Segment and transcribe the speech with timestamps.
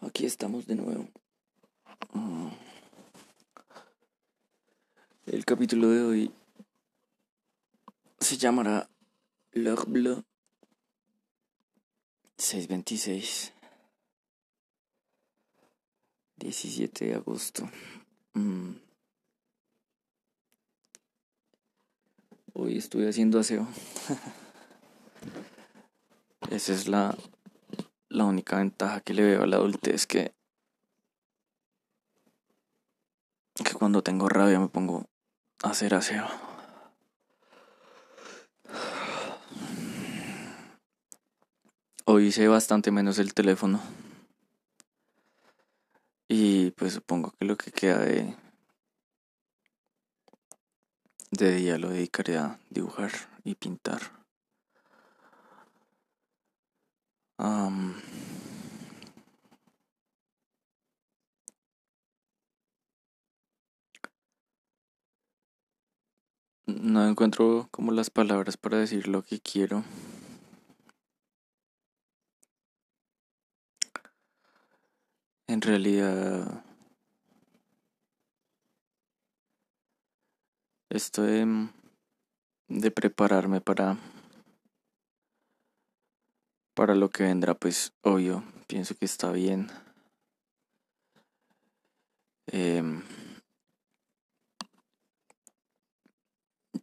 [0.00, 1.08] aquí estamos de nuevo.
[2.12, 2.48] Mm.
[5.26, 6.32] El capítulo de hoy
[8.18, 8.88] se llamará
[9.52, 10.24] Bleue
[12.36, 13.52] 626
[16.36, 17.68] 17 de agosto.
[18.34, 18.74] Mm.
[22.54, 23.66] Hoy estoy haciendo aseo.
[26.50, 27.16] Esa es la
[28.18, 30.34] la única ventaja que le veo a la adultez que,
[33.54, 35.06] que cuando tengo rabia me pongo
[35.62, 36.26] a hacer aseo.
[42.04, 43.80] Hoy hice bastante menos el teléfono.
[46.26, 48.34] Y pues supongo que lo que queda de,
[51.30, 53.12] de día lo dedicaré a dibujar
[53.44, 54.17] y pintar.
[66.66, 69.84] No encuentro como las palabras para decir lo que quiero.
[75.46, 76.64] En realidad,
[80.90, 83.96] esto de prepararme para
[86.78, 89.68] para lo que vendrá, pues obvio, pienso que está bien.
[92.46, 93.02] Em,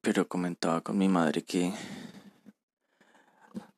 [0.00, 1.72] pero comentaba con mi madre que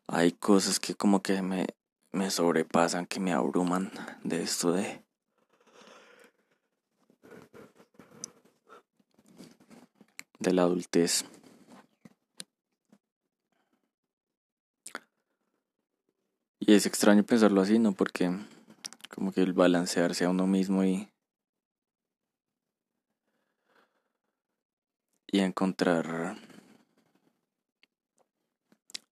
[0.06, 1.68] hay cosas que como que me,
[2.12, 3.90] me sobrepasan, que me abruman
[4.22, 5.02] de esto de...
[10.40, 11.24] de la adultez.
[16.64, 17.92] Y es extraño pensarlo así, ¿no?
[17.92, 18.30] Porque
[19.12, 21.08] como que el balancearse a uno mismo y...
[25.27, 26.36] Y encontrar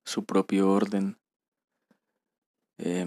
[0.04, 1.18] su propio orden,
[2.78, 3.06] eh,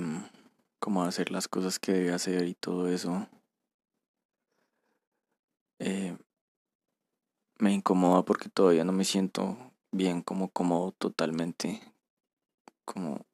[0.78, 3.30] cómo hacer las cosas que debe hacer y todo eso,
[5.80, 6.18] eh,
[7.60, 9.58] me incomoda porque todavía no me siento
[9.92, 11.81] bien como cómodo totalmente,
[12.84, 13.25] como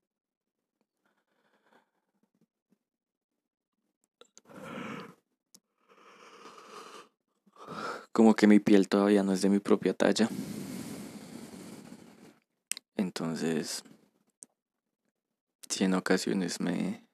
[8.11, 10.29] como que mi piel todavía no es de mi propia talla.
[12.95, 13.83] Entonces,
[15.69, 17.05] si en ocasiones me...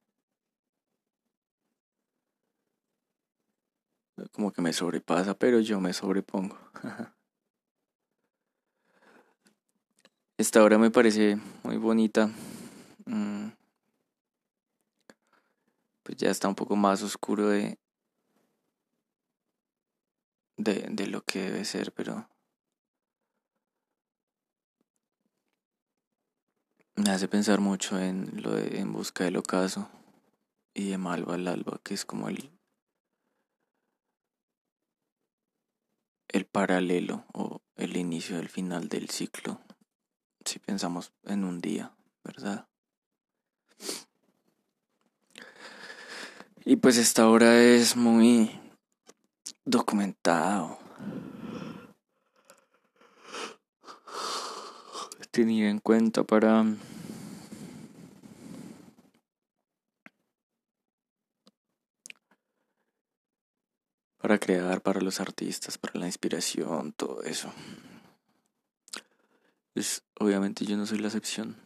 [4.32, 6.58] como que me sobrepasa, pero yo me sobrepongo.
[10.38, 12.30] Esta hora me parece muy bonita.
[13.06, 13.50] Mm.
[16.04, 17.78] Pues ya está un poco más oscuro de,
[20.66, 22.28] de, de lo que debe ser, pero
[26.96, 29.90] me hace pensar mucho en lo de En busca del ocaso
[30.74, 32.52] y de Malva al alba, que es como el
[36.30, 39.62] el paralelo o el inicio del final del ciclo,
[40.44, 41.96] si pensamos en un día,
[42.26, 42.68] ¿verdad?
[46.66, 48.60] Y pues esta hora es muy
[49.66, 50.78] documentado,
[55.32, 56.64] tenido en cuenta para
[64.20, 67.52] para crear para los artistas, para la inspiración, todo eso.
[69.74, 71.65] Pues obviamente yo no soy la excepción.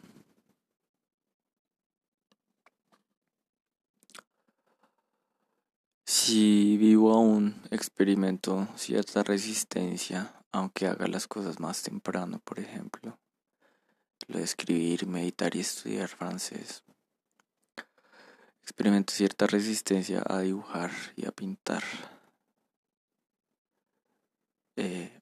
[6.22, 13.18] Si vivo aún, experimento cierta resistencia, aunque haga las cosas más temprano, por ejemplo.
[14.28, 16.84] Lo de escribir, meditar y estudiar francés.
[18.62, 21.84] Experimento cierta resistencia a dibujar y a pintar.
[24.76, 25.22] Eh,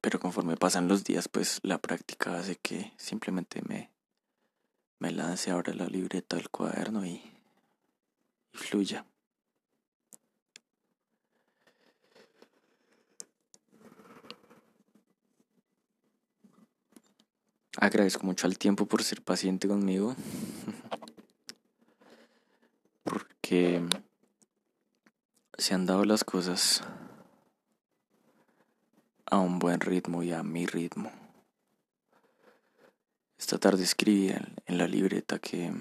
[0.00, 3.92] pero conforme pasan los días, pues la práctica hace que simplemente me,
[4.98, 7.22] me lance ahora la libreta, el cuaderno y,
[8.52, 9.06] y fluya.
[17.80, 20.14] Agradezco mucho al tiempo por ser paciente conmigo.
[23.02, 23.82] Porque
[25.56, 26.82] se han dado las cosas
[29.24, 31.10] a un buen ritmo y a mi ritmo.
[33.38, 34.30] Esta tarde escribí
[34.66, 35.72] en la libreta que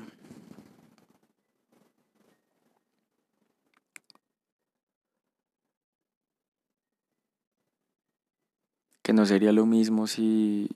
[9.03, 10.69] que no sería lo mismo si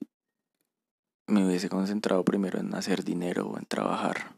[1.28, 4.36] me hubiese concentrado primero en hacer dinero o en trabajar,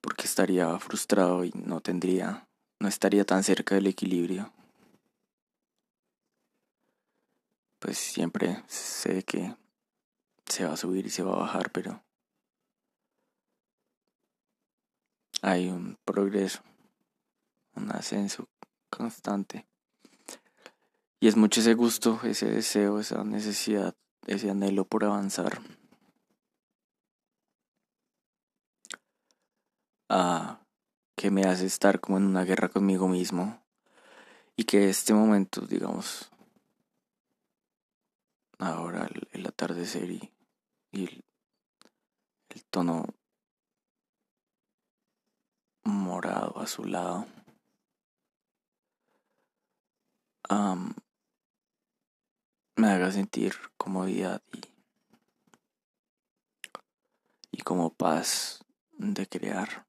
[0.00, 2.46] porque estaría frustrado y no tendría,
[2.78, 4.52] no estaría tan cerca del equilibrio.
[7.78, 9.54] Pues siempre sé que
[10.46, 12.02] se va a subir y se va a bajar, pero
[15.42, 16.62] hay un progreso,
[17.74, 18.48] un ascenso
[18.88, 19.66] constante.
[21.20, 23.94] Y es mucho ese gusto, ese deseo, esa necesidad,
[24.26, 25.60] ese anhelo por avanzar.
[30.08, 30.60] a
[31.16, 33.62] que me hace estar como en una guerra conmigo mismo
[34.56, 36.30] y que este momento, digamos,
[38.58, 40.32] ahora el, atardecer y,
[40.92, 41.24] el,
[42.70, 43.06] tono
[45.84, 47.26] morado azulado
[50.50, 50.92] um,
[52.84, 54.60] me haga sentir comodidad y,
[57.50, 58.64] y como paz
[58.98, 59.86] de crear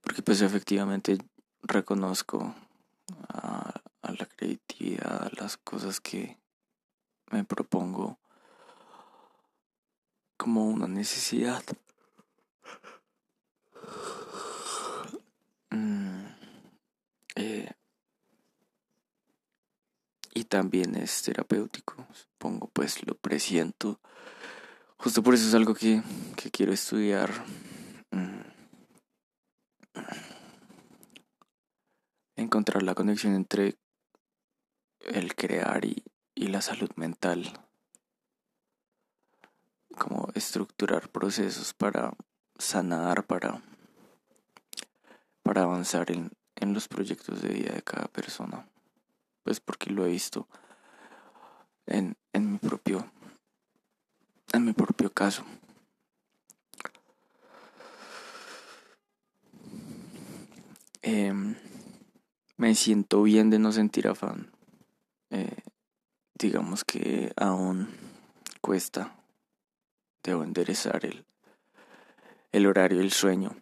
[0.00, 1.18] porque pues efectivamente
[1.62, 2.54] reconozco
[3.28, 6.38] a, la creatividad, a las cosas que
[7.30, 8.18] me propongo
[10.36, 11.62] como una necesidad.
[15.70, 16.26] Mm,
[17.36, 17.70] eh,
[20.34, 23.98] y también es terapéutico, supongo, pues lo presiento.
[24.98, 26.02] Justo por eso es algo que,
[26.36, 27.30] que quiero estudiar.
[28.10, 28.42] Mm,
[32.36, 33.78] encontrar la conexión entre
[35.00, 36.04] el crear y,
[36.34, 37.50] la salud mental.
[39.96, 42.12] Como estructurar procesos para
[42.58, 43.62] sanar, para,
[45.42, 48.66] para avanzar en, en los proyectos de vida de cada persona.
[49.42, 50.48] Pues porque lo he visto
[51.86, 53.10] en, en mi propio
[54.52, 55.44] en mi propio caso.
[61.00, 61.56] Em,
[62.56, 64.52] me siento bien de no sentir afán.
[65.30, 65.56] Eh,
[66.34, 67.88] digamos que aún
[68.60, 69.16] cuesta.
[70.22, 71.24] Debo enderezar el,
[72.52, 73.56] el horario del sueño.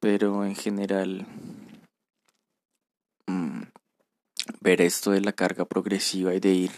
[0.00, 1.26] Pero en general,
[4.62, 6.70] ver esto de la carga progresiva y de ir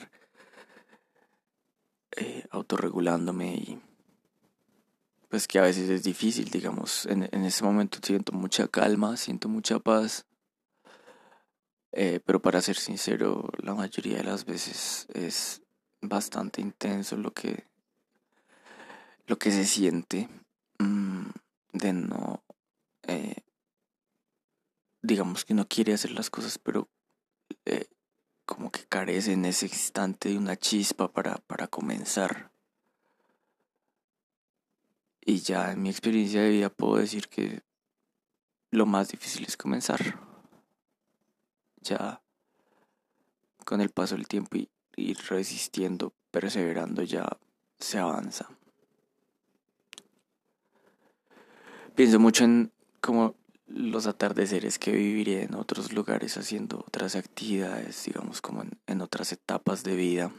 [2.16, 3.82] eh, autorregulándome y
[5.28, 9.48] pues que a veces es difícil, digamos, en, en ese momento siento mucha calma, siento
[9.48, 10.26] mucha paz,
[11.90, 15.62] eh, pero para ser sincero, la mayoría de las veces es
[16.00, 17.66] bastante intenso lo que,
[19.26, 20.28] lo que se siente
[20.78, 21.26] mm,
[21.72, 22.44] de no,
[23.08, 23.42] eh,
[25.02, 26.88] digamos que no quiere hacer las cosas, pero
[27.66, 27.86] eh,
[28.44, 32.50] como que carece en ese instante de una chispa para, para comenzar.
[35.20, 37.62] Y ya en mi experiencia de vida puedo decir que
[38.70, 40.20] lo más difícil es comenzar.
[41.80, 42.20] Ya
[43.64, 44.58] con el paso del tiempo
[44.96, 47.38] y resistiendo, perseverando, ya
[47.78, 48.48] se avanza.
[51.94, 58.40] Pienso mucho en como los atardeceres que viviré en otros lugares haciendo otras actividades, digamos
[58.40, 60.32] como en, en otras etapas de vida.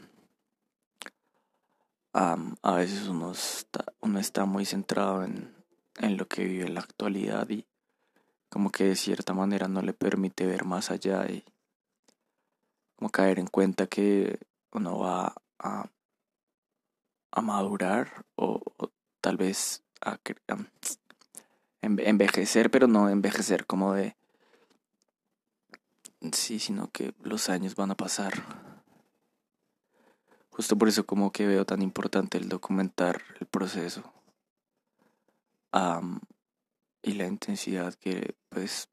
[2.12, 5.54] A veces uno está, uno está muy centrado en,
[5.98, 7.66] en lo que vive en la actualidad y
[8.48, 11.44] como que de cierta manera no le permite ver más allá y
[12.96, 14.38] como caer en cuenta que
[14.72, 15.90] uno va a,
[17.32, 18.62] a madurar o,
[19.20, 20.18] tal vez a,
[21.86, 24.16] envejecer, pero no envejecer como de
[26.32, 28.32] sí, sino que los años van a pasar
[30.56, 34.10] Justo por eso como que veo tan importante el documentar el proceso
[37.02, 38.88] y la intensidad que pues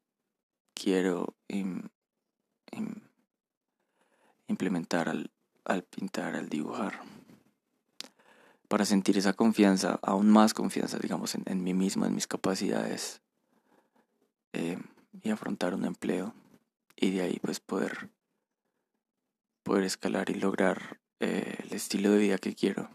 [0.74, 1.34] quiero
[4.46, 5.30] implementar al,
[5.64, 7.00] al, pintar, al dibujar.
[8.68, 13.22] Para sentir esa confianza, aún más confianza, digamos, en, en mí mismo, en mis capacidades
[14.52, 14.78] eh,
[15.22, 16.34] y afrontar un empleo
[16.96, 18.10] y de ahí pues poder
[19.64, 22.88] poder escalar y lograr eh, el estilo de vida que quiero.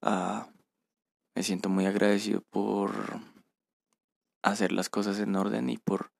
[0.00, 0.48] Ah,
[1.36, 3.20] me siento muy agradecido por
[4.42, 6.10] hacer las cosas en orden y por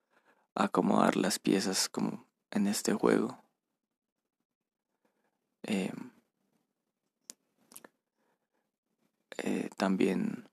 [0.55, 3.43] acomodar las piezas como en este juego.
[5.65, 6.12] Em,
[9.39, 10.49] eh, también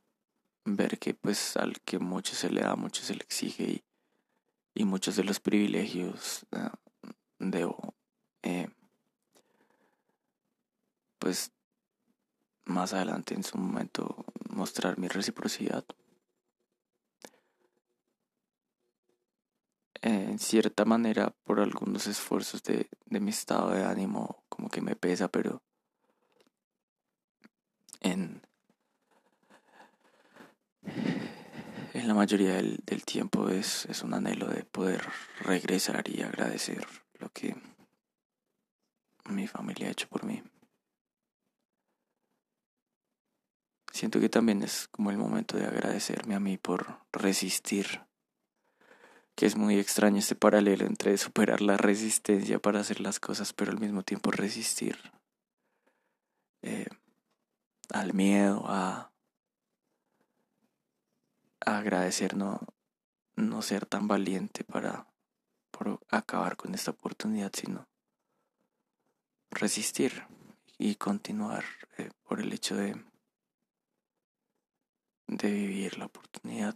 [0.65, 3.83] ver que pues al que mucho se le da, mucho se le exige y,
[4.73, 6.73] y muchos de los privilegios ah,
[7.39, 7.95] debo
[8.43, 8.69] eh,
[11.17, 11.51] pues
[12.65, 15.83] más adelante en su momento mostrar mi reciprocidad.
[20.01, 24.95] En cierta manera, por algunos esfuerzos de, de mi estado de ánimo, como que me
[24.95, 25.61] pesa, pero
[27.99, 28.41] en,
[31.99, 35.01] en la mayoría del, tiempo es, es un anhelo de poder
[35.41, 36.85] regresar y agradecer
[37.19, 37.55] lo que
[39.29, 40.41] mi familia ha hecho por mí.
[43.91, 48.01] Siento que también es como el momento de agradecerme a mí por resistir,
[49.35, 53.71] que es muy extraño este paralelo entre superar la resistencia para hacer las cosas, pero
[53.71, 54.97] al mismo tiempo resistir
[56.61, 56.87] eh,
[57.91, 59.11] al miedo, a,
[61.65, 62.59] agradecer no,
[63.35, 65.07] no ser tan valiente para
[65.71, 67.87] por acabar con esta oportunidad, sino
[69.51, 70.25] resistir
[70.77, 71.63] y continuar
[71.97, 72.95] eh, por el hecho de
[75.29, 76.75] de vivir la oportunidad.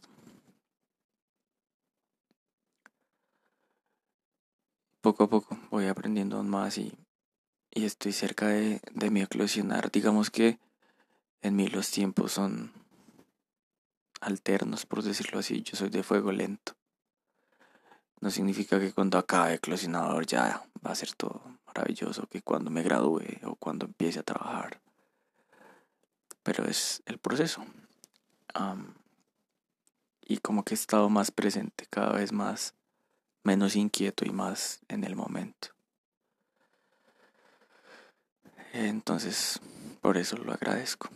[5.01, 6.93] Poco a poco voy aprendiendo aún más y,
[7.71, 9.91] y estoy cerca de, de mi eclosionar.
[9.91, 10.59] Digamos que
[11.41, 12.71] en mí los tiempos son
[14.23, 15.61] alternos, por decirlo así.
[15.61, 16.73] Yo soy de fuego lento.
[18.21, 22.83] No significa que cuando acabe eclosionador ya va a ser todo maravilloso, que cuando me
[22.83, 24.79] gradúe o cuando empiece a trabajar.
[26.43, 27.65] Pero es el proceso
[30.25, 32.73] y como que he estado más presente, cada vez más,
[33.43, 35.69] menos inquieto y más en el momento.
[38.73, 39.59] Entonces,
[40.01, 41.09] por eso lo agradezco.